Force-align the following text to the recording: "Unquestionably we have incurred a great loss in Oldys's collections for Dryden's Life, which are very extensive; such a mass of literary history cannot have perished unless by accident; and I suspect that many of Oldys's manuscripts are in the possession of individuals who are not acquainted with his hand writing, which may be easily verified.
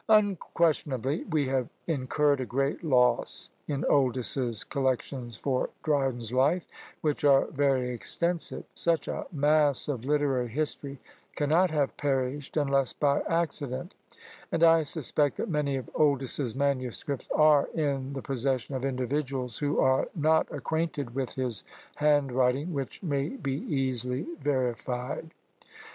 "Unquestionably 0.09 1.25
we 1.25 1.45
have 1.47 1.69
incurred 1.85 2.41
a 2.41 2.45
great 2.47 2.83
loss 2.83 3.51
in 3.67 3.83
Oldys's 3.83 4.63
collections 4.63 5.35
for 5.35 5.69
Dryden's 5.83 6.33
Life, 6.33 6.67
which 7.01 7.23
are 7.23 7.45
very 7.51 7.91
extensive; 7.93 8.63
such 8.73 9.07
a 9.07 9.27
mass 9.31 9.87
of 9.87 10.03
literary 10.03 10.47
history 10.47 10.97
cannot 11.35 11.69
have 11.69 11.95
perished 11.97 12.57
unless 12.57 12.93
by 12.93 13.19
accident; 13.29 13.93
and 14.51 14.63
I 14.63 14.81
suspect 14.81 15.37
that 15.37 15.49
many 15.49 15.75
of 15.75 15.87
Oldys's 15.93 16.55
manuscripts 16.55 17.29
are 17.35 17.67
in 17.75 18.13
the 18.13 18.23
possession 18.23 18.73
of 18.73 18.83
individuals 18.83 19.59
who 19.59 19.79
are 19.79 20.07
not 20.15 20.51
acquainted 20.51 21.13
with 21.13 21.35
his 21.35 21.63
hand 21.97 22.31
writing, 22.31 22.73
which 22.73 23.03
may 23.03 23.29
be 23.29 23.53
easily 23.71 24.23
verified. 24.41 25.35